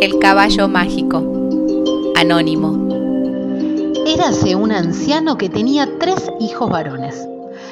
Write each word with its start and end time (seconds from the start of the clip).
El 0.00 0.18
caballo 0.18 0.68
mágico. 0.68 1.22
Anónimo. 2.16 2.88
Érase 4.06 4.54
un 4.54 4.70
anciano 4.70 5.38
que 5.38 5.48
tenía 5.48 5.98
tres 5.98 6.30
hijos 6.38 6.68
varones. 6.70 7.26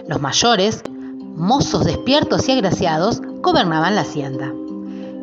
Los 0.09 0.23
mayores, 0.23 0.83
mozos 1.37 1.85
despiertos 1.85 2.49
y 2.49 2.53
agraciados, 2.53 3.21
gobernaban 3.43 3.95
la 3.95 4.01
hacienda. 4.01 4.53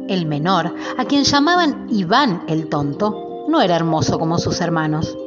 El 0.08 0.28
menor, 0.28 0.76
a 0.98 1.06
quien 1.06 1.24
llamaban 1.24 1.88
Iván 1.90 2.44
el 2.48 2.70
tonto, 2.70 3.46
no 3.48 3.62
era 3.62 3.76
hermoso 3.76 4.20
como 4.20 4.38
sus 4.38 4.62
hermanos. 4.62 5.18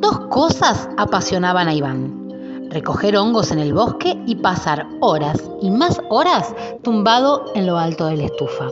Dos 0.00 0.18
cosas 0.28 0.88
apasionaban 0.98 1.68
a 1.68 1.74
Iván. 1.74 2.68
Recoger 2.70 3.16
hongos 3.16 3.50
en 3.52 3.58
el 3.58 3.72
bosque 3.72 4.22
y 4.26 4.36
pasar 4.36 4.86
horas 5.00 5.42
y 5.62 5.70
más 5.70 5.98
horas 6.10 6.54
tumbado 6.82 7.46
en 7.54 7.66
lo 7.66 7.78
alto 7.78 8.06
de 8.06 8.18
la 8.18 8.24
estufa. 8.24 8.68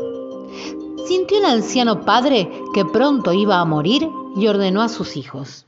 Sintió 1.06 1.38
el 1.38 1.44
anciano 1.44 2.00
padre 2.00 2.50
que 2.72 2.84
pronto 2.84 3.32
iba 3.32 3.60
a 3.60 3.64
morir 3.66 4.08
y 4.36 4.46
ordenó 4.46 4.80
a 4.80 4.88
sus 4.88 5.16
hijos. 5.16 5.66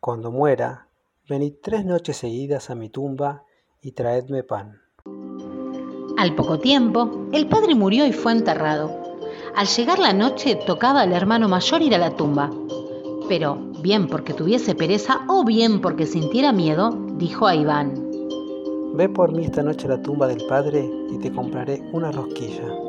Cuando 0.00 0.30
muera, 0.30 0.88
venid 1.28 1.54
tres 1.62 1.84
noches 1.84 2.16
seguidas 2.16 2.70
a 2.70 2.74
mi 2.74 2.88
tumba 2.88 3.44
y 3.82 3.92
traedme 3.92 4.42
pan. 4.44 4.80
Al 6.16 6.34
poco 6.34 6.58
tiempo, 6.58 7.28
el 7.32 7.48
padre 7.48 7.74
murió 7.74 8.06
y 8.06 8.12
fue 8.12 8.32
enterrado. 8.32 8.90
Al 9.54 9.66
llegar 9.66 9.98
la 9.98 10.14
noche 10.14 10.56
tocaba 10.66 11.02
al 11.02 11.12
hermano 11.12 11.48
mayor 11.48 11.82
ir 11.82 11.94
a 11.94 11.98
la 11.98 12.16
tumba. 12.16 12.50
Pero, 13.28 13.56
bien 13.82 14.08
porque 14.08 14.32
tuviese 14.32 14.74
pereza 14.74 15.20
o 15.28 15.44
bien 15.44 15.82
porque 15.82 16.06
sintiera 16.06 16.52
miedo, 16.52 16.90
dijo 17.18 17.46
a 17.46 17.54
Iván. 17.54 18.08
Ve 18.94 19.08
por 19.08 19.32
mí 19.32 19.44
esta 19.44 19.62
noche 19.62 19.86
a 19.86 19.90
la 19.90 20.02
tumba 20.02 20.26
del 20.26 20.46
padre 20.46 20.88
y 21.10 21.18
te 21.18 21.30
compraré 21.30 21.82
una 21.92 22.10
rosquilla. 22.10 22.87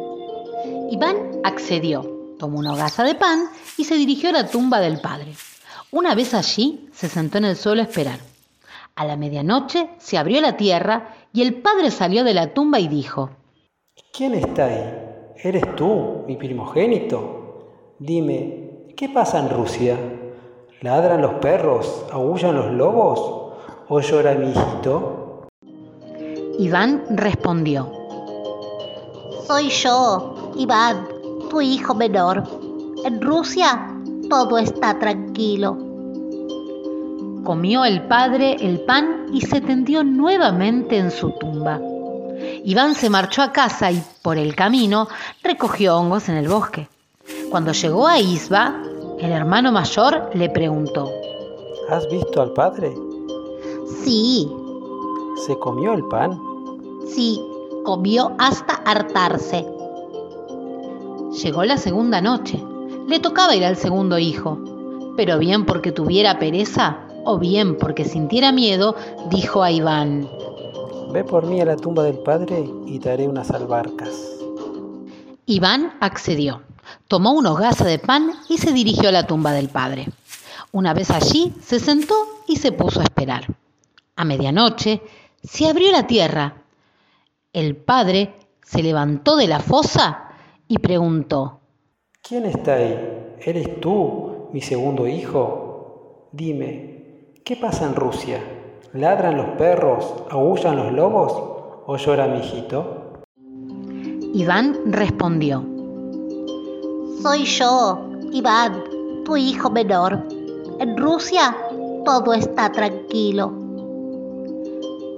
Iván 0.91 1.41
accedió, 1.43 2.35
tomó 2.39 2.57
una 2.57 2.73
hogaza 2.73 3.03
de 3.03 3.13
pan 3.13 3.45
y 3.77 3.83
se 3.83 3.95
dirigió 3.95 4.29
a 4.29 4.33
la 4.33 4.47
tumba 4.47 4.79
del 4.79 4.99
padre. 4.99 5.33
Una 5.91 6.15
vez 6.15 6.33
allí, 6.33 6.89
se 6.91 7.07
sentó 7.07 7.37
en 7.37 7.45
el 7.45 7.55
suelo 7.55 7.81
a 7.81 7.85
esperar. 7.85 8.19
A 8.95 9.05
la 9.05 9.15
medianoche 9.15 9.89
se 9.99 10.17
abrió 10.17 10.41
la 10.41 10.57
tierra 10.57 11.15
y 11.31 11.43
el 11.43 11.61
padre 11.61 11.91
salió 11.91 12.23
de 12.23 12.33
la 12.33 12.53
tumba 12.53 12.79
y 12.79 12.87
dijo, 12.87 13.29
¿Quién 14.11 14.33
está 14.33 14.65
ahí? 14.65 15.33
¿Eres 15.43 15.75
tú, 15.75 16.23
mi 16.27 16.35
primogénito? 16.37 17.95
Dime, 17.99 18.87
¿qué 18.97 19.09
pasa 19.09 19.39
en 19.39 19.49
Rusia? 19.49 19.97
¿Ladran 20.81 21.21
los 21.21 21.33
perros? 21.35 22.05
¿Aullan 22.11 22.55
los 22.55 22.71
lobos? 22.71 23.53
¿O 23.89 23.99
llora 23.99 24.33
mi 24.33 24.49
hijito? 24.49 25.47
Iván 26.57 27.03
respondió, 27.09 27.91
Soy 29.47 29.69
yo, 29.69 30.38
Iván, 30.55 31.07
tu 31.49 31.61
hijo 31.61 31.93
menor. 31.95 32.43
En 33.05 33.21
Rusia 33.21 33.95
todo 34.29 34.57
está 34.57 34.97
tranquilo. 34.99 35.77
Comió 37.43 37.85
el 37.85 38.03
padre 38.03 38.57
el 38.59 38.81
pan 38.81 39.27
y 39.33 39.41
se 39.41 39.61
tendió 39.61 40.03
nuevamente 40.03 40.97
en 40.97 41.09
su 41.11 41.31
tumba. 41.31 41.79
Iván 42.63 42.93
se 42.95 43.09
marchó 43.09 43.41
a 43.41 43.51
casa 43.51 43.91
y 43.91 44.03
por 44.21 44.37
el 44.37 44.55
camino 44.55 45.07
recogió 45.43 45.97
hongos 45.97 46.29
en 46.29 46.35
el 46.35 46.47
bosque. 46.47 46.87
Cuando 47.49 47.71
llegó 47.71 48.07
a 48.07 48.19
Isba, 48.19 48.81
el 49.19 49.31
hermano 49.31 49.71
mayor 49.71 50.29
le 50.33 50.49
preguntó, 50.49 51.09
¿Has 51.89 52.07
visto 52.09 52.41
al 52.41 52.53
padre? 52.53 52.93
Sí, 54.03 54.51
¿Se 55.47 55.57
comió 55.57 55.93
el 55.93 56.03
pan? 56.05 56.39
sí, 57.07 57.41
comió 57.83 58.33
hasta 58.37 58.75
hartarse. 58.85 59.65
Llegó 61.31 61.63
la 61.63 61.77
segunda 61.77 62.21
noche. 62.21 62.59
Le 63.07 63.19
tocaba 63.19 63.55
ir 63.55 63.63
al 63.63 63.77
segundo 63.77 64.17
hijo, 64.17 65.13
pero 65.15 65.37
bien 65.37 65.65
porque 65.65 65.91
tuviera 65.91 66.39
pereza 66.39 67.07
o 67.23 67.37
bien 67.37 67.77
porque 67.77 68.03
sintiera 68.03 68.51
miedo, 68.51 68.95
dijo 69.29 69.61
a 69.61 69.71
Iván. 69.71 70.27
Ve 71.11 71.23
por 71.23 71.45
mí 71.45 71.61
a 71.61 71.65
la 71.65 71.75
tumba 71.75 72.03
del 72.03 72.17
padre 72.19 72.67
y 72.87 72.99
te 72.99 73.11
haré 73.11 73.27
unas 73.27 73.51
albarcas. 73.51 74.11
Iván 75.45 75.93
accedió, 75.99 76.63
tomó 77.07 77.33
una 77.33 77.51
hogaza 77.51 77.85
de 77.85 77.99
pan 77.99 78.31
y 78.47 78.57
se 78.57 78.71
dirigió 78.71 79.09
a 79.09 79.13
la 79.13 79.27
tumba 79.27 79.51
del 79.51 79.69
padre. 79.69 80.07
Una 80.71 80.93
vez 80.93 81.11
allí, 81.11 81.53
se 81.63 81.79
sentó 81.79 82.15
y 82.47 82.57
se 82.57 82.71
puso 82.71 83.01
a 83.01 83.03
esperar. 83.03 83.45
A 84.15 84.25
medianoche, 84.25 85.01
se 85.43 85.67
abrió 85.67 85.91
la 85.91 86.07
tierra. 86.07 86.63
El 87.53 87.75
padre 87.75 88.35
se 88.63 88.83
levantó 88.83 89.35
de 89.35 89.47
la 89.47 89.59
fosa 89.59 90.28
y 90.69 90.77
preguntó, 90.77 91.59
¿Quién 92.21 92.45
está 92.45 92.75
ahí? 92.75 93.35
¿Eres 93.41 93.81
tú, 93.81 94.49
mi 94.53 94.61
segundo 94.61 95.07
hijo? 95.07 96.29
Dime, 96.31 97.33
¿qué 97.43 97.55
pasa 97.55 97.87
en 97.87 97.95
Rusia? 97.95 98.39
¿Ladran 98.93 99.35
los 99.35 99.47
perros? 99.57 100.13
¿Aullan 100.29 100.77
los 100.77 100.93
lobos? 100.93 101.33
¿O 101.87 101.97
llora 101.97 102.27
mi 102.27 102.37
hijito? 102.37 103.23
Iván 104.35 104.77
respondió, 104.85 105.65
Soy 107.23 107.45
yo, 107.45 108.07
Iván, 108.31 108.83
tu 109.25 109.37
hijo 109.37 109.71
menor. 109.71 110.23
En 110.79 110.95
Rusia 110.97 111.57
todo 112.05 112.31
está 112.31 112.71
tranquilo. 112.71 113.51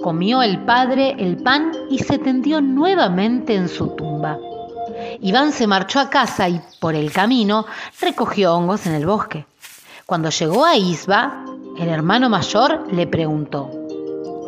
Comió 0.02 0.42
el 0.42 0.64
padre 0.64 1.14
el 1.20 1.44
pan 1.44 1.74
y 1.90 2.00
se 2.00 2.18
tendió 2.18 2.62
nuevamente 2.62 3.54
en 3.54 3.68
su 3.68 3.90
tumba. 3.90 4.40
Iván 5.24 5.52
se 5.52 5.68
marchó 5.68 6.00
a 6.00 6.10
casa 6.10 6.50
y 6.50 6.60
por 6.80 6.96
el 6.96 7.12
camino 7.12 7.66
recogió 8.00 8.56
hongos 8.56 8.88
en 8.88 8.96
el 8.96 9.06
bosque. 9.06 9.46
Cuando 10.08 10.32
llegó 10.32 10.66
a 10.66 10.76
Isba, 10.76 11.46
el 11.78 11.90
hermano 11.90 12.28
mayor 12.28 12.92
le 12.92 13.06
preguntó, 13.06 13.70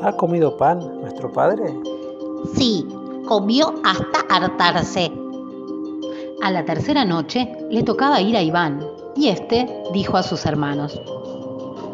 ¿Ha 0.02 0.14
comido 0.14 0.58
pan 0.58 0.80
nuestro 1.00 1.32
padre? 1.32 1.64
Sí, 2.56 2.88
comió 3.28 3.76
hasta 3.84 4.22
hartarse. 4.28 5.12
A 6.42 6.50
la 6.50 6.66
tercera 6.66 7.06
noche 7.06 7.56
le 7.70 7.84
tocaba 7.84 8.20
ir 8.20 8.36
a 8.36 8.42
Iván 8.42 8.84
y 9.16 9.30
éste 9.30 9.84
dijo 9.94 10.18
a 10.18 10.24
sus 10.24 10.44
hermanos, 10.48 11.00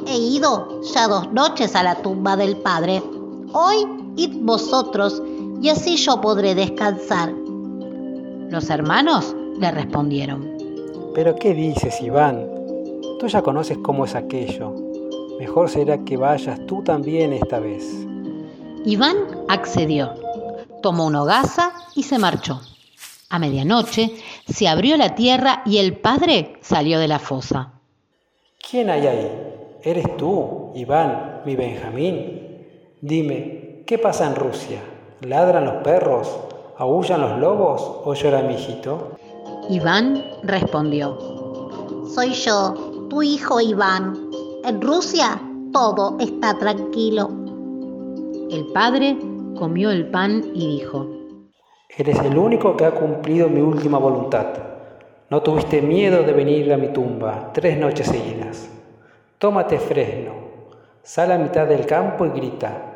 He 0.07 0.17
ido 0.17 0.81
ya 0.93 1.09
dos 1.09 1.31
noches 1.33 1.75
a 1.75 1.83
la 1.83 1.95
tumba 1.95 2.37
del 2.37 2.55
padre. 2.55 3.03
Hoy 3.51 3.85
id 4.15 4.37
vosotros 4.41 5.21
y 5.61 5.67
así 5.67 5.97
yo 5.97 6.21
podré 6.21 6.55
descansar. 6.55 7.33
Los 8.49 8.69
hermanos 8.69 9.35
le 9.59 9.71
respondieron, 9.71 10.57
¿Pero 11.13 11.35
qué 11.35 11.53
dices, 11.53 12.01
Iván? 12.01 12.47
Tú 13.19 13.27
ya 13.27 13.41
conoces 13.41 13.77
cómo 13.79 14.05
es 14.05 14.15
aquello. 14.15 14.73
Mejor 15.39 15.69
será 15.69 15.97
que 16.05 16.17
vayas 16.17 16.65
tú 16.65 16.83
también 16.83 17.33
esta 17.33 17.59
vez. 17.59 18.05
Iván 18.85 19.17
accedió, 19.47 20.13
tomó 20.81 21.05
una 21.07 21.23
hogaza 21.23 21.73
y 21.95 22.03
se 22.03 22.19
marchó. 22.19 22.61
A 23.29 23.39
medianoche 23.39 24.13
se 24.47 24.67
abrió 24.67 24.97
la 24.97 25.15
tierra 25.15 25.61
y 25.65 25.77
el 25.77 25.97
padre 25.97 26.53
salió 26.61 26.99
de 26.99 27.07
la 27.07 27.19
fosa. 27.19 27.73
¿Quién 28.69 28.89
hay 28.89 29.07
ahí? 29.07 29.31
¿Eres 29.83 30.17
tú, 30.17 30.71
Iván, 30.75 31.41
mi 31.45 31.55
Benjamín? 31.55 32.65
Dime, 33.01 33.83
¿qué 33.85 33.97
pasa 33.97 34.27
en 34.27 34.35
Rusia? 34.35 34.81
¿Ladran 35.21 35.65
los 35.65 35.83
perros? 35.83 36.29
¿Aullan 36.79 37.19
los 37.19 37.37
lobos? 37.39 37.81
¿O 38.05 38.13
llora 38.13 38.41
mi 38.41 38.53
hijito? 38.53 39.09
Iván 39.69 40.23
respondió, 40.43 41.17
Soy 42.07 42.31
yo, 42.31 42.73
tu 43.09 43.21
hijo 43.21 43.59
Iván. 43.59 44.13
En 44.63 44.81
Rusia 44.81 45.41
todo 45.73 46.15
está 46.21 46.57
tranquilo. 46.57 47.31
el 48.49 48.65
padre 48.73 49.17
comió 49.57 49.91
el 49.91 50.09
pan 50.09 50.41
y 50.53 50.77
dijo, 50.77 51.05
Eres 51.97 52.17
el 52.19 52.37
único 52.37 52.77
que 52.77 52.85
ha 52.85 52.91
cumplido 52.91 53.49
mi 53.49 53.59
última 53.59 53.97
voluntad. 53.97 54.47
No 55.29 55.41
tuviste 55.41 55.81
miedo 55.81 56.23
de 56.23 56.31
venir 56.31 56.71
a 56.71 56.77
mi 56.77 56.93
tumba 56.93 57.51
tres 57.51 57.77
noches 57.77 58.07
seguidas. 58.07 58.69
Tómate 59.37 59.79
fresno, 59.79 60.31
sal 61.03 61.33
a 61.33 61.37
mitad 61.37 61.67
del 61.67 61.85
campo 61.85 62.25
y 62.25 62.29
grita. 62.29 62.88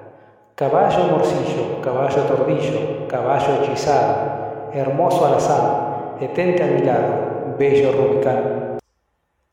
Caballo 0.56 1.08
morcillo, 1.08 1.82
caballo 1.82 2.22
tordillo, 2.26 3.08
caballo 3.08 3.64
hechizado, 3.64 4.70
hermoso 4.72 5.26
alazán, 5.26 6.20
detente 6.20 6.62
a 6.62 6.68
mi 6.68 6.82
lado, 6.84 7.56
bello 7.58 7.92
rubicán. 7.92 8.78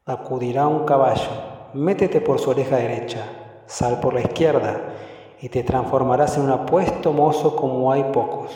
Acudirá 0.05 0.67
un 0.67 0.85
caballo, 0.85 1.31
métete 1.73 2.21
por 2.21 2.39
su 2.39 2.51
oreja 2.51 2.77
derecha, 2.77 3.25
sal 3.65 3.99
por 4.01 4.13
la 4.13 4.21
izquierda, 4.21 4.79
y 5.41 5.49
te 5.49 5.63
transformarás 5.63 6.37
en 6.37 6.43
un 6.43 6.51
apuesto 6.51 7.15
mozo 7.15 7.57
como 7.57 7.91
hay 7.91 8.05
pocos. 8.13 8.53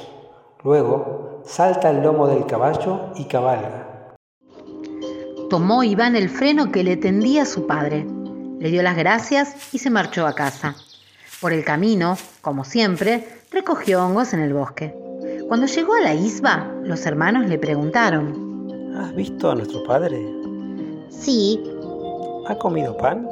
Luego, 0.63 1.41
salta 1.45 1.89
al 1.89 2.03
lomo 2.03 2.27
del 2.27 2.45
caballo 2.45 3.13
y 3.17 3.25
cabalga. 3.25 4.13
Tomó 5.49 5.83
Iván 5.83 6.15
el 6.15 6.29
freno 6.29 6.71
que 6.71 6.85
le 6.85 6.99
tendía 6.99 7.47
su 7.47 7.67
padre, 7.67 8.05
le 8.59 8.69
dio 8.69 8.83
las 8.83 8.99
gracias 8.99 9.73
y 9.73 9.79
se 9.79 9.89
marchó 9.89 10.27
a 10.27 10.35
casa. 10.35 10.77
Por 11.45 11.53
el 11.53 11.63
camino, 11.63 12.17
como 12.41 12.65
siempre, 12.65 13.29
recogió 13.51 14.03
hongos 14.03 14.33
en 14.33 14.41
el 14.41 14.55
bosque. 14.55 14.95
Cuando 15.47 15.67
llegó 15.67 15.93
a 15.93 16.01
la 16.01 16.15
isba, 16.15 16.73
los 16.85 17.05
hermanos 17.05 17.51
le 17.51 17.59
preguntaron, 17.59 18.97
¿Has 18.97 19.15
visto 19.15 19.51
a 19.51 19.55
nuestro 19.55 19.85
padre? 19.85 20.27
Sí, 21.11 21.63
¿Ha 22.49 22.55
comido 22.55 22.97
pan? 22.97 23.29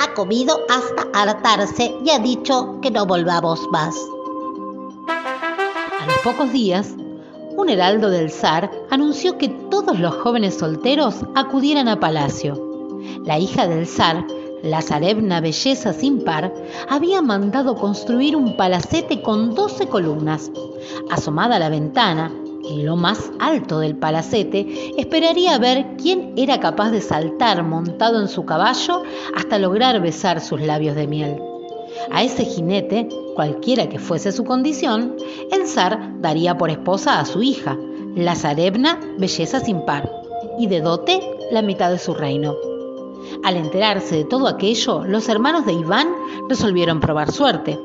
ha 0.00 0.14
comido 0.14 0.62
hasta 0.68 1.06
hartarse 1.16 1.94
y 2.04 2.10
ha 2.10 2.18
dicho 2.18 2.80
que 2.82 2.90
no 2.90 3.06
volvamos 3.06 3.68
más. 3.70 3.94
A 5.08 6.04
los 6.04 6.18
pocos 6.24 6.52
días, 6.52 6.92
un 7.56 7.68
heraldo 7.68 8.10
del 8.10 8.32
zar 8.32 8.68
anunció 8.90 9.38
que 9.38 9.48
todos 9.70 10.00
los 10.00 10.12
jóvenes 10.16 10.58
solteros 10.58 11.24
acudieran 11.36 11.86
a 11.86 12.00
palacio. 12.00 12.98
La 13.24 13.38
hija 13.38 13.68
del 13.68 13.86
zar, 13.86 14.26
la 14.62 14.80
zarevna 14.80 15.40
Belleza 15.40 15.92
sin 15.92 16.24
par, 16.24 16.52
había 16.88 17.20
mandado 17.20 17.74
construir 17.74 18.36
un 18.36 18.56
palacete 18.56 19.20
con 19.20 19.54
12 19.54 19.88
columnas. 19.88 20.50
Asomada 21.10 21.56
a 21.56 21.58
la 21.58 21.68
ventana, 21.68 22.32
en 22.64 22.86
lo 22.86 22.96
más 22.96 23.30
alto 23.40 23.80
del 23.80 23.96
palacete, 23.96 24.94
esperaría 24.96 25.58
ver 25.58 25.96
quién 26.00 26.34
era 26.36 26.60
capaz 26.60 26.90
de 26.90 27.00
saltar 27.00 27.64
montado 27.64 28.20
en 28.20 28.28
su 28.28 28.44
caballo 28.44 29.02
hasta 29.34 29.58
lograr 29.58 30.00
besar 30.00 30.40
sus 30.40 30.60
labios 30.60 30.94
de 30.94 31.06
miel. 31.08 31.36
A 32.10 32.22
ese 32.22 32.44
jinete, 32.44 33.08
cualquiera 33.34 33.88
que 33.88 33.98
fuese 33.98 34.32
su 34.32 34.44
condición, 34.44 35.16
el 35.50 35.66
zar 35.66 36.20
daría 36.20 36.56
por 36.56 36.70
esposa 36.70 37.18
a 37.18 37.24
su 37.24 37.42
hija, 37.42 37.76
la 38.14 38.34
zarevna 38.34 39.00
Belleza 39.18 39.60
sin 39.60 39.84
par, 39.84 40.10
y 40.58 40.66
de 40.66 40.80
dote 40.80 41.20
la 41.50 41.62
mitad 41.62 41.90
de 41.90 41.98
su 41.98 42.14
reino. 42.14 42.71
Al 43.44 43.56
enterarse 43.56 44.16
de 44.16 44.24
todo 44.24 44.48
aquello, 44.48 45.04
los 45.04 45.28
hermanos 45.28 45.66
de 45.66 45.72
Iván 45.72 46.08
resolvieron 46.48 47.00
probar 47.00 47.32
suerte. 47.32 47.78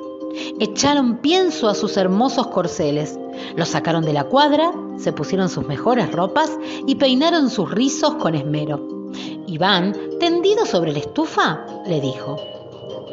Echaron 0.59 1.17
pienso 1.17 1.67
a 1.67 1.75
sus 1.75 1.97
hermosos 1.97 2.47
corceles, 2.47 3.17
los 3.55 3.69
sacaron 3.69 4.03
de 4.05 4.13
la 4.13 4.25
cuadra, 4.25 4.71
se 4.97 5.13
pusieron 5.13 5.49
sus 5.49 5.65
mejores 5.65 6.11
ropas 6.11 6.51
y 6.85 6.95
peinaron 6.95 7.49
sus 7.49 7.71
rizos 7.71 8.15
con 8.15 8.35
esmero. 8.35 9.11
Iván, 9.47 9.95
tendido 10.19 10.65
sobre 10.65 10.91
la 10.91 10.99
estufa, 10.99 11.65
le 11.88 12.01
dijo, 12.01 12.38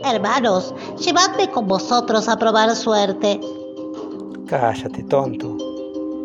Hermanos, 0.04 0.75
llevadme 0.98 1.50
con 1.50 1.66
vosotros 1.66 2.28
a 2.28 2.38
probar 2.38 2.75
suerte. 2.76 3.40
Cállate, 4.46 5.02
tonto. 5.04 5.56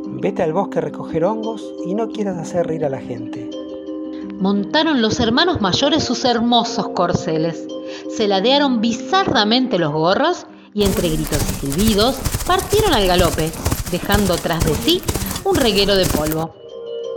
Vete 0.05 0.43
al 0.43 0.51
bosque 0.51 0.79
a 0.79 0.81
recoger 0.81 1.23
hongos 1.23 1.73
y 1.85 1.93
no 1.93 2.09
quieras 2.09 2.37
hacer 2.37 2.67
reír 2.67 2.83
a 2.83 2.89
la 2.89 2.99
gente. 2.99 3.48
Montaron 4.39 5.01
los 5.01 5.19
hermanos 5.19 5.59
mayores 5.59 6.05
sus 6.05 6.23
hermosos 6.23 6.89
corceles, 6.95 7.67
se 8.15 8.27
ladearon 8.27 8.79
bizarramente 8.79 9.77
los 9.77 9.91
gorros 9.91 10.47
y 10.73 10.83
entre 10.83 11.09
gritos 11.09 11.41
y 11.41 11.55
silbidos 11.55 12.15
partieron 12.47 12.93
al 12.93 13.05
galope, 13.05 13.51
dejando 13.91 14.35
tras 14.37 14.63
de 14.63 14.75
sí 14.75 15.03
un 15.43 15.55
reguero 15.55 15.95
de 15.95 16.05
polvo. 16.05 16.55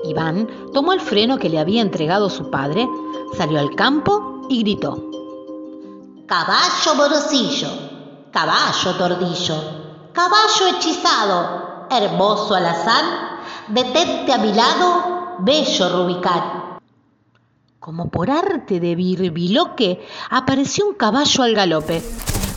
Iván 0.04 0.48
tomó 0.74 0.92
el 0.92 1.00
freno 1.00 1.38
que 1.38 1.48
le 1.48 1.60
había 1.60 1.80
entregado 1.80 2.28
su 2.28 2.50
padre, 2.50 2.88
salió 3.36 3.60
al 3.60 3.74
campo 3.76 4.46
y 4.48 4.64
gritó. 4.64 5.08
Caballo 6.26 6.94
morocillo, 6.96 7.68
caballo 8.32 8.94
tordillo, 8.98 9.54
caballo 10.12 10.76
hechizado, 10.76 11.86
hermoso 11.88 12.56
alazán, 12.56 13.04
detente 13.68 14.32
a 14.32 14.38
mi 14.38 14.52
lado, 14.52 15.36
bello 15.38 15.88
rubicán. 15.88 16.71
Como 17.82 18.10
por 18.10 18.30
arte 18.30 18.78
de 18.78 18.94
birbiloque, 18.94 20.06
apareció 20.30 20.86
un 20.86 20.94
caballo 20.94 21.42
al 21.42 21.52
galope. 21.52 22.00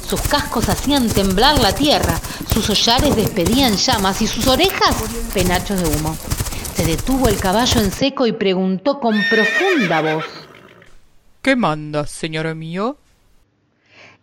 Sus 0.07 0.21
cascos 0.21 0.69
hacían 0.69 1.07
temblar 1.07 1.57
la 1.57 1.73
tierra, 1.73 2.13
sus 2.47 2.69
hollares 2.69 3.15
despedían 3.15 3.75
llamas 3.75 4.21
y 4.21 4.27
sus 4.27 4.45
orejas 4.45 5.03
penachos 5.33 5.81
de 5.81 5.89
humo. 5.89 6.15
Se 6.75 6.85
detuvo 6.85 7.27
el 7.27 7.39
caballo 7.39 7.81
en 7.81 7.91
seco 7.91 8.27
y 8.27 8.33
preguntó 8.33 8.99
con 8.99 9.15
profunda 9.27 10.01
voz. 10.01 10.25
¿Qué 11.41 11.55
mandas, 11.55 12.11
señor 12.11 12.53
mío? 12.53 12.95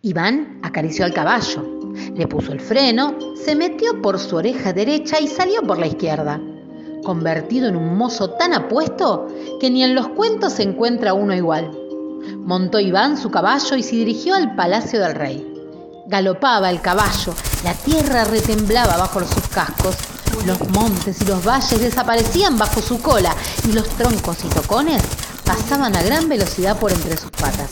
Iván 0.03 0.61
acarició 0.63 1.03
al 1.03 1.13
caballo, 1.13 1.91
le 2.15 2.27
puso 2.27 2.53
el 2.53 2.61
freno, 2.61 3.17
se 3.35 3.55
metió 3.55 4.01
por 4.01 4.19
su 4.19 4.37
oreja 4.37 4.71
derecha 4.71 5.19
y 5.19 5.27
salió 5.27 5.63
por 5.63 5.79
la 5.79 5.87
izquierda, 5.87 6.39
convertido 7.03 7.67
en 7.67 7.75
un 7.75 7.97
mozo 7.97 8.31
tan 8.31 8.53
apuesto 8.53 9.27
que 9.59 9.69
ni 9.69 9.83
en 9.83 9.95
los 9.95 10.07
cuentos 10.09 10.53
se 10.53 10.63
encuentra 10.63 11.13
uno 11.13 11.33
igual. 11.33 11.71
Montó 12.37 12.79
Iván 12.79 13.17
su 13.17 13.29
caballo 13.29 13.75
y 13.75 13.83
se 13.83 13.95
dirigió 13.97 14.35
al 14.35 14.55
palacio 14.55 14.99
del 14.99 15.15
rey. 15.15 15.49
Galopaba 16.07 16.69
el 16.69 16.81
caballo, 16.81 17.33
la 17.63 17.73
tierra 17.73 18.23
retemblaba 18.25 18.97
bajo 18.97 19.19
sus 19.21 19.47
cascos, 19.47 19.95
los 20.45 20.69
montes 20.69 21.21
y 21.21 21.25
los 21.25 21.45
valles 21.45 21.79
desaparecían 21.79 22.57
bajo 22.57 22.81
su 22.81 23.01
cola 23.01 23.33
y 23.67 23.71
los 23.71 23.87
troncos 23.89 24.43
y 24.43 24.49
tocones 24.49 25.01
pasaban 25.45 25.95
a 25.95 26.03
gran 26.03 26.27
velocidad 26.27 26.77
por 26.77 26.91
entre 26.91 27.15
sus 27.17 27.31
patas. 27.31 27.69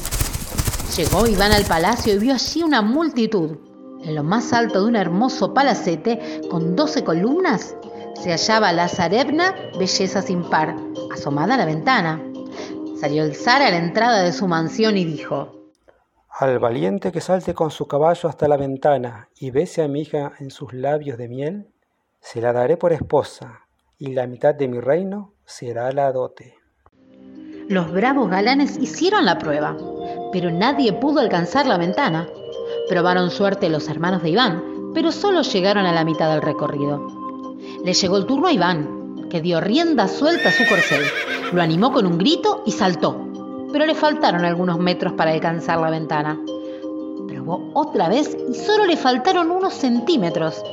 Llegó 0.95 1.27
Iván 1.27 1.51
al 1.51 1.65
palacio 1.65 2.13
y 2.13 2.19
vio 2.19 2.33
allí 2.33 2.63
una 2.63 2.81
multitud. 2.81 3.57
En 4.03 4.15
lo 4.15 4.23
más 4.23 4.53
alto 4.53 4.81
de 4.81 4.87
un 4.87 4.95
hermoso 4.95 5.53
palacete 5.53 6.41
con 6.49 6.75
doce 6.75 7.03
columnas 7.03 7.75
se 8.21 8.31
hallaba 8.31 8.71
la 8.71 8.87
zarevna 8.87 9.55
Belleza 9.79 10.21
sin 10.21 10.43
par, 10.43 10.75
asomada 11.11 11.55
a 11.55 11.57
la 11.57 11.65
ventana. 11.65 12.21
Salió 12.99 13.23
el 13.23 13.35
zar 13.35 13.63
a 13.63 13.71
la 13.71 13.77
entrada 13.77 14.21
de 14.21 14.31
su 14.31 14.47
mansión 14.47 14.95
y 14.95 15.05
dijo, 15.05 15.71
Al 16.29 16.59
valiente 16.59 17.11
que 17.11 17.19
salte 17.19 17.55
con 17.55 17.71
su 17.71 17.87
caballo 17.87 18.29
hasta 18.29 18.47
la 18.47 18.57
ventana 18.57 19.29
y 19.39 19.49
bese 19.49 19.81
a 19.81 19.87
mi 19.87 20.01
hija 20.01 20.33
en 20.39 20.51
sus 20.51 20.71
labios 20.71 21.17
de 21.17 21.27
miel, 21.29 21.67
se 22.19 22.41
la 22.41 22.53
daré 22.53 22.77
por 22.77 22.93
esposa, 22.93 23.61
y 23.97 24.13
la 24.13 24.27
mitad 24.27 24.53
de 24.53 24.67
mi 24.67 24.79
reino 24.79 25.33
será 25.43 25.91
la 25.91 26.11
dote. 26.11 26.55
Los 27.69 27.91
bravos 27.91 28.29
galanes 28.29 28.77
hicieron 28.77 29.25
la 29.25 29.39
prueba, 29.39 29.75
pero 30.31 30.51
nadie 30.51 30.93
pudo 30.93 31.21
alcanzar 31.21 31.65
la 31.65 31.79
ventana. 31.79 32.27
Probaron 32.87 33.31
suerte 33.31 33.69
los 33.69 33.89
hermanos 33.89 34.21
de 34.21 34.29
Iván, 34.29 34.91
pero 34.93 35.11
solo 35.11 35.41
llegaron 35.41 35.87
a 35.87 35.93
la 35.93 36.03
mitad 36.03 36.29
del 36.29 36.43
recorrido. 36.43 37.20
Le 37.83 37.93
llegó 37.93 38.17
el 38.17 38.25
turno 38.25 38.47
a 38.47 38.53
Iván, 38.53 39.27
que 39.29 39.41
dio 39.41 39.59
rienda 39.59 40.07
suelta 40.07 40.49
a 40.49 40.51
su 40.51 40.67
corcel, 40.67 41.03
lo 41.51 41.61
animó 41.61 41.91
con 41.91 42.05
un 42.05 42.17
grito 42.17 42.63
y 42.65 42.71
saltó, 42.71 43.27
pero 43.71 43.85
le 43.85 43.95
faltaron 43.95 44.45
algunos 44.45 44.77
metros 44.77 45.13
para 45.13 45.31
alcanzar 45.31 45.79
la 45.79 45.89
ventana. 45.89 46.39
Probó 47.27 47.71
otra 47.73 48.07
vez 48.07 48.37
y 48.49 48.53
solo 48.53 48.85
le 48.85 48.97
faltaron 48.97 49.49
unos 49.49 49.73
centímetros. 49.73 50.63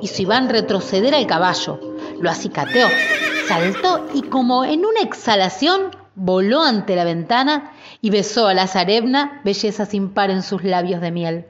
Hizo 0.00 0.22
Iván 0.22 0.48
retroceder 0.48 1.14
al 1.14 1.26
caballo, 1.26 1.80
lo 2.20 2.30
acicateó, 2.30 2.86
saltó 3.48 4.06
y 4.14 4.22
como 4.22 4.64
en 4.64 4.86
una 4.86 5.00
exhalación 5.00 5.90
voló 6.14 6.62
ante 6.62 6.94
la 6.94 7.04
ventana 7.04 7.72
y 8.00 8.10
besó 8.10 8.46
a 8.46 8.54
la 8.54 8.68
zarevna, 8.68 9.40
belleza 9.44 9.86
sin 9.86 10.10
par 10.10 10.30
en 10.30 10.42
sus 10.42 10.62
labios 10.62 11.00
de 11.00 11.10
miel. 11.10 11.46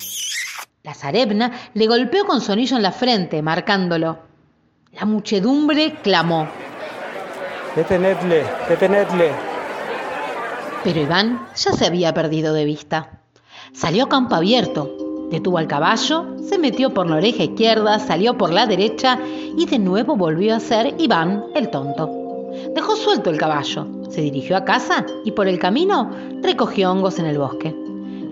La 0.83 0.95
zarevna 0.95 1.53
le 1.75 1.87
golpeó 1.87 2.25
con 2.25 2.41
su 2.41 2.53
anillo 2.53 2.77
en 2.77 2.83
la 2.83 2.93
frente, 2.93 3.43
marcándolo. 3.43 4.34
La 4.99 5.07
muchedumbre 5.07 5.95
clamó, 6.03 6.47
Detenedle, 7.75 8.45
detenedle. 8.69 9.33
pero 10.85 11.01
Iván 11.01 11.49
ya 11.57 11.73
se 11.73 11.87
había 11.87 12.15
perdido 12.15 12.55
de 12.55 12.65
vista. 12.65 13.21
Salió 13.73 14.05
a 14.05 14.09
campo 14.09 14.37
abierto, 14.37 15.27
detuvo 15.31 15.59
al 15.59 15.67
caballo, 15.67 16.37
se 16.49 16.59
metió 16.59 16.95
por 16.95 17.11
la 17.11 17.17
oreja 17.17 17.43
izquierda, 17.43 17.99
salió 17.99 18.39
por 18.39 18.53
la 18.53 18.67
derecha 18.67 19.19
y 19.57 19.67
de 19.67 19.81
nuevo 19.81 20.17
volvió 20.17 20.55
a 20.55 20.61
ser 20.61 20.95
Iván 20.99 21.45
el 21.57 21.71
tonto. 21.71 22.09
Dejó 22.73 22.95
suelto 22.95 23.31
el 23.31 23.39
caballo, 23.39 23.87
se 24.11 24.21
dirigió 24.21 24.57
a 24.57 24.65
casa 24.65 25.05
y 25.25 25.33
por 25.33 25.49
el 25.49 25.59
camino 25.59 26.11
recogió 26.41 26.93
hongos 26.93 27.19
en 27.19 27.27
el 27.27 27.39
bosque. 27.39 27.75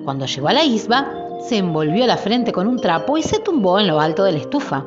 Cuando 0.05 0.27
llegó 0.27 0.47
a 0.49 0.53
la 0.53 0.63
isba, 0.65 1.13
se 1.49 1.57
envolvió 1.59 2.07
la 2.07 2.17
frente 2.17 2.53
con 2.53 2.69
un 2.69 2.79
trapo 2.79 3.19
y 3.19 3.23
se 3.25 3.41
tumbó 3.41 3.81
en 3.81 3.89
lo 3.89 4.01
alto 4.01 4.23
de 4.23 4.33
la 4.33 4.39
estufa. 4.39 4.85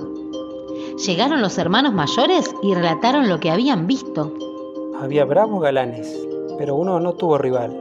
Llegaron 0.97 1.41
los 1.41 1.57
hermanos 1.57 1.93
mayores 1.93 2.55
y 2.63 2.73
relataron 2.73 3.27
lo 3.27 3.37
que 3.41 3.51
habían 3.51 3.85
visto. 3.85 4.31
Había 5.01 5.25
bravos 5.25 5.61
galanes, 5.61 6.25
pero 6.57 6.75
uno 6.75 7.01
no 7.01 7.11
tuvo 7.13 7.37
rival. 7.37 7.75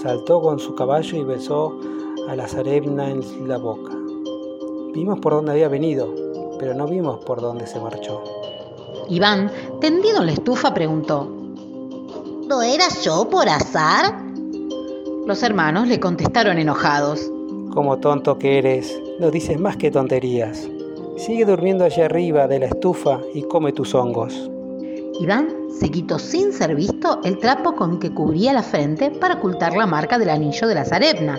Saltó 0.00 0.40
con 0.40 0.60
su 0.60 0.76
caballo 0.76 1.18
y 1.18 1.24
besó 1.24 1.76
a 2.28 2.36
la 2.36 2.46
zarevna 2.46 3.10
en 3.10 3.48
la 3.48 3.58
boca. 3.58 3.92
Vimos 4.94 5.18
por 5.18 5.32
dónde 5.32 5.52
había 5.52 5.68
venido, 5.68 6.14
pero 6.60 6.72
no 6.72 6.86
vimos 6.86 7.18
por 7.24 7.40
dónde 7.40 7.66
se 7.66 7.80
marchó. 7.80 8.22
Iván, 9.08 9.50
tendido 9.80 10.20
en 10.20 10.26
la 10.26 10.32
estufa, 10.32 10.72
preguntó. 10.72 11.28
¿No 12.48 12.62
era 12.62 12.84
yo 13.02 13.28
por 13.28 13.48
azar? 13.48 14.22
Los 15.26 15.42
hermanos 15.42 15.88
le 15.88 15.98
contestaron 15.98 16.58
enojados. 16.58 17.28
Como 17.74 17.98
tonto 17.98 18.38
que 18.38 18.58
eres, 18.58 19.02
no 19.18 19.32
dices 19.32 19.58
más 19.58 19.76
que 19.76 19.90
tonterías. 19.90 20.68
Sigue 21.16 21.46
durmiendo 21.46 21.84
allá 21.84 22.04
arriba 22.04 22.46
de 22.46 22.58
la 22.58 22.66
estufa 22.66 23.20
y 23.32 23.42
come 23.42 23.72
tus 23.72 23.94
hongos. 23.94 24.50
Iván 25.18 25.48
se 25.70 25.90
quitó 25.90 26.18
sin 26.18 26.52
ser 26.52 26.74
visto 26.74 27.20
el 27.24 27.38
trapo 27.38 27.74
con 27.74 27.98
que 27.98 28.12
cubría 28.12 28.52
la 28.52 28.62
frente 28.62 29.10
para 29.10 29.36
ocultar 29.36 29.74
la 29.74 29.86
marca 29.86 30.18
del 30.18 30.28
anillo 30.28 30.68
de 30.68 30.74
la 30.74 30.84
zarevna. 30.84 31.38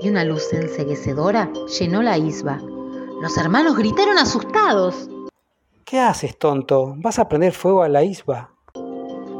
Y 0.00 0.08
una 0.08 0.24
luz 0.24 0.52
enseguecedora 0.52 1.52
llenó 1.78 2.02
la 2.02 2.16
isba. 2.16 2.58
Los 3.20 3.36
hermanos 3.36 3.76
gritaron 3.76 4.16
asustados. 4.18 5.10
¿Qué 5.84 6.00
haces, 6.00 6.38
tonto? 6.38 6.94
¿Vas 6.96 7.18
a 7.18 7.28
prender 7.28 7.52
fuego 7.52 7.82
a 7.82 7.88
la 7.88 8.02
isba? 8.02 8.50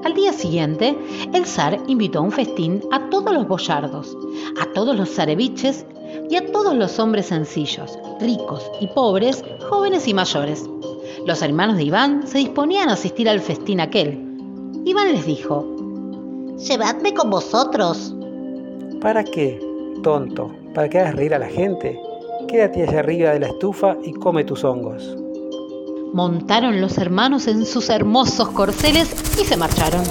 Al 0.05 0.15
día 0.15 0.33
siguiente, 0.33 0.99
el 1.33 1.47
zar 1.47 1.79
invitó 1.87 2.19
a 2.19 2.23
un 2.23 2.33
festín 2.33 2.83
a 2.91 3.09
todos 3.09 3.33
los 3.33 3.49
boyardos, 3.49 4.17
a 4.61 4.71
todos 4.73 4.97
los 4.97 5.15
zareviches 5.15 5.87
y 6.29 6.37
a 6.37 6.51
todos 6.51 6.75
los 6.75 6.99
hombres 6.99 7.27
sencillos, 7.27 7.99
ricos 8.21 8.71
y 8.81 8.89
pobres, 8.89 9.45
jóvenes 9.73 10.07
y 10.07 10.13
mayores. 10.13 10.69
Los 11.25 11.41
hermanos 11.41 11.79
de 11.79 11.85
Iván 11.85 12.27
se 12.27 12.37
disponían 12.37 12.91
a 12.91 12.93
asistir 12.93 13.27
al 13.27 13.41
festín 13.41 13.81
aquel. 13.81 14.21
Iván 14.85 15.13
les 15.13 15.25
dijo, 15.25 15.67
Llevadme 16.59 17.15
con 17.15 17.31
vosotros. 17.31 18.15
¿Para 19.01 19.25
qué, 19.25 19.59
tonto? 20.03 20.51
¿Para 20.75 20.91
que 20.91 20.99
hagas 20.99 21.15
reír 21.15 21.33
a 21.33 21.39
la 21.39 21.49
gente? 21.49 21.99
Quédate 22.49 22.83
allá 22.83 22.99
arriba 22.99 23.31
de 23.31 23.41
la 23.41 23.47
estufa 23.47 23.97
y 24.05 24.13
come 24.13 24.45
tus 24.45 24.63
hongos. 24.63 25.17
Montaron 26.13 26.83
los 26.83 26.99
hermanos 26.99 27.47
en 27.47 27.65
sus 27.65 27.89
hermosos 27.89 28.51
corceles 28.51 29.11
y 29.41 29.45
se 29.47 29.57
marcharon. 29.57 30.03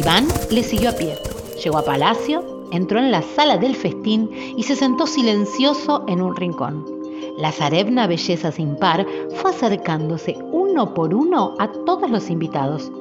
Iván 0.00 0.26
les 0.50 0.66
siguió 0.66 0.90
a 0.90 0.94
pie. 0.94 1.16
Llegó 1.62 1.78
a 1.78 1.84
palacio, 1.84 2.66
entró 2.72 2.98
en 2.98 3.12
la 3.12 3.22
sala 3.22 3.56
del 3.56 3.76
festín 3.76 4.28
y 4.56 4.64
se 4.64 4.74
sentó 4.74 5.06
silencioso 5.06 6.04
en 6.08 6.20
un 6.22 6.34
rincón. 6.34 6.99
La 7.40 7.52
zarebna 7.52 8.06
belleza 8.06 8.52
sin 8.52 8.76
par 8.76 9.06
fue 9.36 9.52
acercándose 9.52 10.36
uno 10.52 10.92
por 10.92 11.14
uno 11.14 11.54
a 11.58 11.68
todos 11.68 12.10
los 12.10 12.28
invitados. 12.28 12.92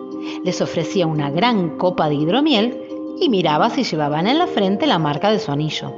Les 0.46 0.62
ofrecía 0.62 1.08
una 1.08 1.30
gran 1.30 1.78
copa 1.78 2.08
de 2.08 2.16
hidromiel 2.16 2.82
y 3.20 3.28
miraba 3.28 3.70
si 3.70 3.84
llevaban 3.84 4.28
en 4.28 4.38
la 4.38 4.48
frente 4.48 4.88
la 4.88 4.98
marca 4.98 5.30
de 5.30 5.40
su 5.40 5.52
anillo. 5.52 5.92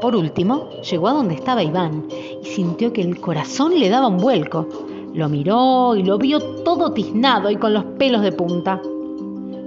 Por 0.00 0.16
último, 0.16 0.70
llegó 0.80 1.08
a 1.08 1.12
donde 1.12 1.34
estaba 1.34 1.62
Iván 1.62 2.08
y 2.42 2.46
sintió 2.46 2.94
que 2.94 3.02
el 3.02 3.20
corazón 3.20 3.78
le 3.78 3.90
daba 3.90 4.08
un 4.08 4.16
vuelco. 4.16 4.66
Lo 5.12 5.28
miró 5.28 5.94
y 5.94 6.04
lo 6.04 6.16
vio 6.16 6.40
todo 6.62 6.94
tiznado 6.94 7.50
y 7.50 7.56
con 7.56 7.74
los 7.74 7.84
pelos 7.84 8.22
de 8.22 8.32
punta. 8.32 8.80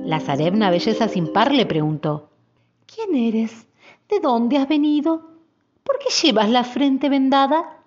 La 0.06 0.20
zarebna 0.20 0.72
belleza 0.72 1.08
sin 1.08 1.32
par 1.32 1.54
le 1.54 1.68
preguntó, 1.68 2.30
¿Quién 2.88 3.14
eres? 3.14 3.68
¿De 4.10 4.20
dónde 4.20 4.58
has 4.58 4.68
venido? 4.68 5.22
¿Por 5.84 6.00
qué 6.00 6.10
llevas 6.10 6.50
la 6.50 6.64
frente 6.64 7.08
vendada? 7.08 7.81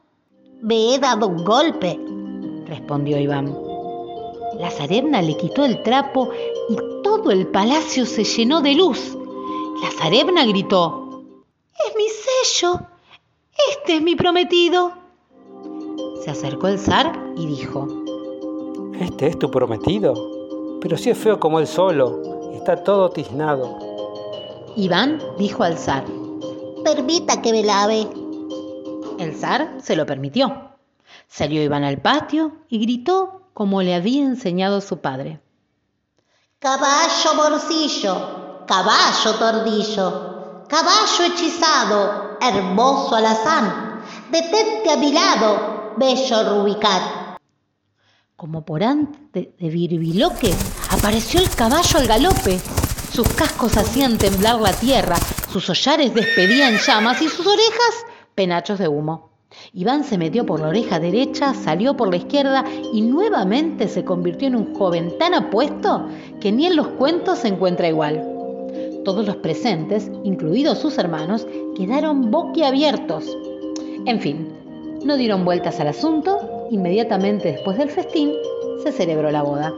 Me 0.64 0.94
he 0.94 0.98
dado 0.98 1.28
un 1.28 1.44
golpe. 1.44 2.00
respondió 2.66 3.18
Iván. 3.18 3.54
La 4.58 4.70
zarebna 4.70 5.20
le 5.20 5.36
quitó 5.36 5.62
el 5.66 5.82
trapo 5.82 6.30
y 6.70 6.76
todo 7.02 7.30
el 7.30 7.48
palacio 7.48 8.06
se 8.06 8.24
llenó 8.24 8.62
de 8.62 8.72
luz. 8.72 9.14
La 9.82 9.90
zarebna 9.90 10.46
gritó, 10.46 11.22
¡Es 11.86 11.94
mi 11.94 12.06
sello! 12.08 12.80
¡Este 13.72 13.96
es 13.96 14.02
mi 14.02 14.16
prometido! 14.16 14.92
Se 16.24 16.30
acercó 16.30 16.68
el 16.68 16.78
zar 16.78 17.12
y 17.36 17.44
dijo, 17.44 17.86
¿Este 18.98 19.26
es 19.26 19.38
tu 19.38 19.50
prometido? 19.50 20.14
Pero 20.80 20.96
si 20.96 21.10
es 21.10 21.18
feo 21.18 21.38
como 21.38 21.60
él 21.60 21.66
solo, 21.66 22.22
está 22.54 22.82
todo 22.82 23.10
tiznado. 23.10 23.76
Iván 24.76 25.20
dijo 25.36 25.62
al 25.62 25.76
zar, 25.76 26.06
Permita 26.82 27.42
que 27.42 27.52
me 27.52 27.62
lave. 27.62 28.23
El 29.18 29.34
zar 29.36 29.78
se 29.82 29.96
lo 29.96 30.06
permitió. 30.06 30.70
Salió 31.28 31.62
Iván 31.62 31.84
al 31.84 32.00
patio 32.00 32.52
y 32.68 32.78
gritó 32.80 33.48
como 33.52 33.82
le 33.82 33.94
había 33.94 34.24
enseñado 34.24 34.80
su 34.80 34.98
padre. 34.98 35.40
Caballo 36.58 37.34
morcillo, 37.36 38.64
caballo 38.66 39.34
tordillo, 39.38 40.64
caballo 40.68 41.24
hechizado, 41.26 42.38
hermoso 42.40 43.14
alazán, 43.14 44.02
detente 44.30 44.90
a 44.90 44.96
mi 44.96 45.12
lado, 45.12 45.94
bello 45.96 46.60
rubicat. 46.60 47.38
Como 48.36 48.64
por 48.64 48.82
antes 48.82 49.56
de 49.56 49.68
virbiloque, 49.68 50.52
apareció 50.90 51.40
el 51.40 51.50
caballo 51.50 51.98
al 51.98 52.06
galope. 52.08 52.60
Sus 53.12 53.28
cascos 53.28 53.76
hacían 53.76 54.18
temblar 54.18 54.60
la 54.60 54.72
tierra, 54.72 55.16
sus 55.52 55.68
hollares 55.68 56.12
despedían 56.12 56.78
llamas 56.78 57.22
y 57.22 57.28
sus 57.28 57.46
orejas 57.46 58.04
penachos 58.34 58.78
de 58.78 58.88
humo. 58.88 59.30
Iván 59.72 60.04
se 60.04 60.18
metió 60.18 60.44
por 60.44 60.60
la 60.60 60.68
oreja 60.68 60.98
derecha, 60.98 61.54
salió 61.54 61.96
por 61.96 62.10
la 62.10 62.16
izquierda 62.16 62.64
y 62.92 63.02
nuevamente 63.02 63.88
se 63.88 64.04
convirtió 64.04 64.48
en 64.48 64.56
un 64.56 64.74
joven 64.74 65.16
tan 65.18 65.34
apuesto 65.34 66.08
que 66.40 66.52
ni 66.52 66.66
en 66.66 66.76
los 66.76 66.88
cuentos 66.88 67.38
se 67.38 67.48
encuentra 67.48 67.88
igual. 67.88 68.22
Todos 69.04 69.26
los 69.26 69.36
presentes, 69.36 70.10
incluidos 70.24 70.78
sus 70.78 70.98
hermanos, 70.98 71.46
quedaron 71.76 72.30
boquiabiertos. 72.30 73.36
En 74.06 74.20
fin, 74.20 74.48
no 75.04 75.16
dieron 75.16 75.44
vueltas 75.44 75.78
al 75.80 75.88
asunto, 75.88 76.66
inmediatamente 76.70 77.52
después 77.52 77.78
del 77.78 77.90
festín 77.90 78.32
se 78.82 78.92
celebró 78.92 79.30
la 79.30 79.42
boda. 79.42 79.74